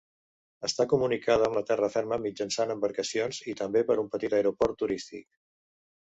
Està 0.67 0.85
comunicada 0.93 1.49
amb 1.49 1.59
la 1.59 1.63
terra 1.71 1.89
ferma 1.97 2.19
mitjançant 2.23 2.73
embarcacions 2.77 3.43
i 3.55 3.57
també 3.61 3.85
per 3.91 4.01
un 4.07 4.09
petit 4.17 4.35
aeroport 4.41 4.77
turístic. 4.83 5.29